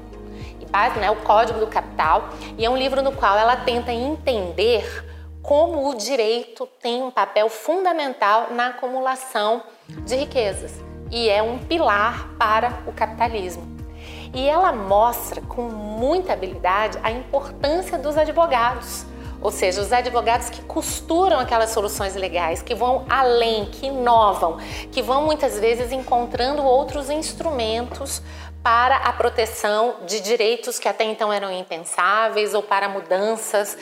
[0.61, 3.93] E base, né, o Código do Capital, e é um livro no qual ela tenta
[3.93, 5.05] entender
[5.43, 9.63] como o direito tem um papel fundamental na acumulação
[10.05, 13.69] de riquezas e é um pilar para o capitalismo.
[14.33, 19.05] E ela mostra com muita habilidade a importância dos advogados,
[19.41, 24.59] ou seja, os advogados que costuram aquelas soluções legais, que vão além, que inovam,
[24.93, 28.23] que vão muitas vezes encontrando outros instrumentos
[28.63, 33.77] para a proteção de direitos que até então eram impensáveis ou para mudanças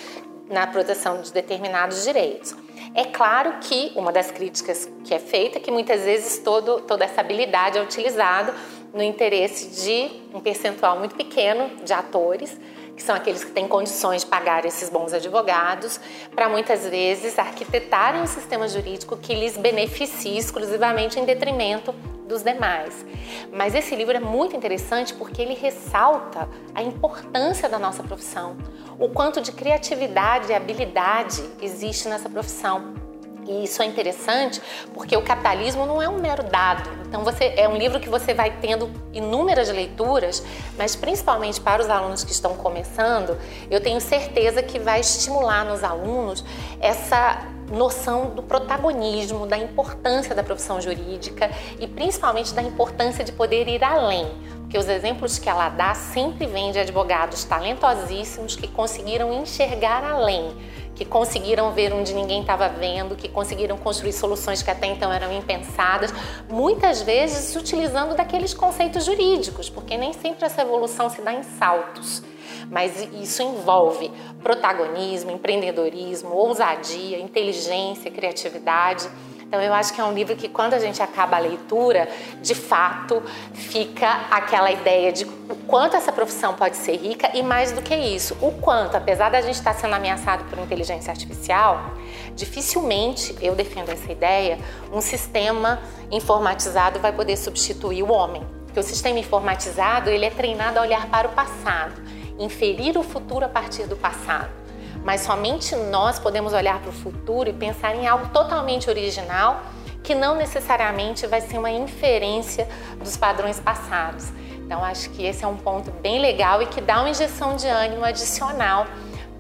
[0.49, 2.55] na proteção de determinados direitos.
[2.95, 7.05] É claro que uma das críticas que é feita é que muitas vezes todo, toda
[7.05, 8.55] essa habilidade é utilizada
[8.95, 12.59] no interesse de um percentual muito pequeno de atores,
[12.99, 16.01] que são aqueles que têm condições de pagar esses bons advogados,
[16.35, 21.93] para muitas vezes arquitetarem um sistema jurídico que lhes beneficie exclusivamente em detrimento
[22.27, 23.07] dos demais.
[23.53, 28.57] Mas esse livro é muito interessante porque ele ressalta a importância da nossa profissão,
[28.99, 33.08] o quanto de criatividade e habilidade existe nessa profissão.
[33.49, 34.61] E isso é interessante
[34.93, 36.91] porque o capitalismo não é um mero dado.
[37.07, 40.45] Então você é um livro que você vai tendo inúmeras leituras,
[40.77, 43.39] mas principalmente para os alunos que estão começando,
[43.71, 46.45] eu tenho certeza que vai estimular nos alunos
[46.79, 53.67] essa noção do protagonismo, da importância da profissão jurídica e principalmente da importância de poder
[53.67, 54.31] ir além.
[54.61, 60.55] Porque os exemplos que ela dá sempre vêm de advogados talentosíssimos que conseguiram enxergar além
[60.99, 65.33] que conseguiram ver onde ninguém estava vendo, que conseguiram construir soluções que até então eram
[65.33, 66.13] impensadas,
[66.51, 72.21] muitas vezes utilizando daqueles conceitos jurídicos, porque nem sempre essa evolução se dá em saltos.
[72.69, 74.11] Mas isso envolve
[74.43, 79.09] protagonismo, empreendedorismo, ousadia, inteligência, criatividade.
[79.49, 82.07] Então eu acho que é um livro que quando a gente acaba a leitura,
[82.43, 83.23] de fato
[83.55, 87.97] fica aquela ideia de o quanto essa profissão pode ser rica e mais do que
[87.97, 91.93] isso, o quanto, apesar da gente estar sendo ameaçado por inteligência artificial,
[92.37, 94.59] dificilmente, eu defendo essa ideia,
[94.93, 95.81] um sistema
[96.11, 98.47] informatizado vai poder substituir o homem.
[98.67, 101.95] Porque o sistema informatizado, ele é treinado a olhar para o passado,
[102.39, 104.68] inferir o futuro a partir do passado
[105.09, 109.63] mas somente nós podemos olhar para o futuro e pensar em algo totalmente original
[110.05, 114.27] que não necessariamente vai ser uma inferência dos padrões passados.
[114.59, 117.67] Então, acho que esse é um ponto bem legal e que dá uma injeção de
[117.67, 118.87] ânimo adicional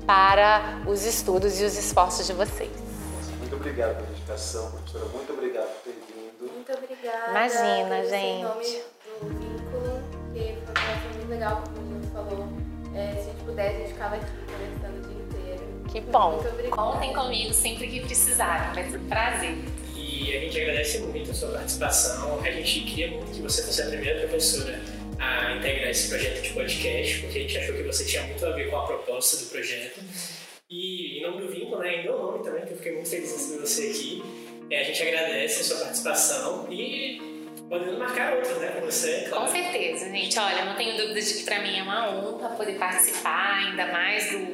[0.06, 2.72] para os estudos e os esforços de vocês.
[3.38, 5.04] Muito obrigado pela dedicação, professora.
[5.12, 6.50] Muito obrigado por ter vindo.
[6.50, 7.30] Muito obrigada.
[7.30, 8.24] Imagina, gente.
[8.24, 8.64] Em nome
[9.20, 10.02] do vínculo,
[10.32, 12.48] que foi muito legal, como a gente falou.
[12.94, 14.77] É, se a gente pudesse, a gente ficava aqui o dia
[15.90, 16.42] que bom.
[16.70, 19.56] Contem comigo sempre que precisarem, vai ser um prazer.
[19.96, 22.40] E a gente agradece muito a sua participação.
[22.40, 24.80] A gente queria muito que você fosse a primeira professora
[25.18, 28.50] a integrar esse projeto de podcast, porque a gente achou que você tinha muito a
[28.50, 30.00] ver com a proposta do projeto.
[30.70, 33.30] E em nome do Vínculo, né, em meu nome também, que eu fiquei muito feliz
[33.30, 34.22] em receber você aqui,
[34.70, 39.26] é, a gente agradece a sua participação e podendo marcar outras, né, com você.
[39.28, 39.44] Claro.
[39.44, 40.38] Com certeza, gente.
[40.38, 43.97] Olha, não tenho dúvida de que para mim é uma honra poder participar ainda mais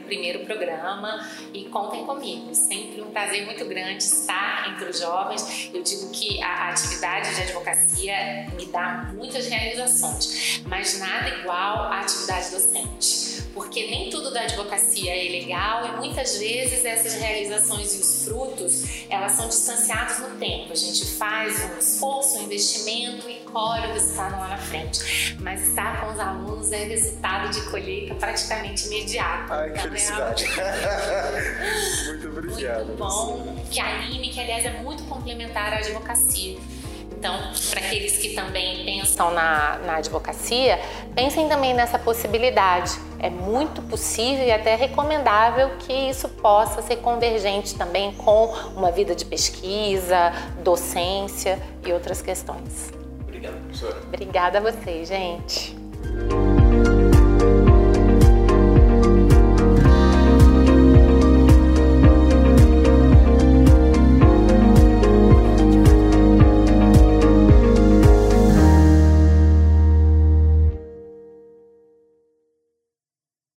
[0.05, 2.55] primeiro programa e contem comigo.
[2.55, 5.71] Sempre um prazer muito grande estar entre os jovens.
[5.73, 12.01] Eu digo que a atividade de advocacia me dá muitas realizações, mas nada igual à
[12.01, 13.25] atividade docente
[13.55, 19.07] porque nem tudo da advocacia é legal e muitas vezes essas realizações e os frutos,
[19.09, 20.73] elas são distanciados no tempo.
[20.73, 25.37] A gente faz um esforço, um investimento e colhe o resultado lá na frente.
[25.41, 29.53] Mas estar com os alunos é resultado de colheita praticamente imediato.
[29.53, 30.47] Ai, que então, felicidade.
[32.09, 32.87] Muito obrigado.
[32.87, 36.59] Muito bom, que anime, que aliás é muito complementar à advocacia.
[37.17, 37.39] Então,
[37.71, 40.79] para aqueles que também pensam na, na advocacia,
[41.15, 42.99] pensem também nessa possibilidade.
[43.19, 48.47] É muito possível e até recomendável que isso possa ser convergente também com
[48.77, 50.33] uma vida de pesquisa,
[50.63, 53.04] docência e outras questões.
[53.75, 54.01] Professora.
[54.07, 55.84] Obrigada a vocês, gente.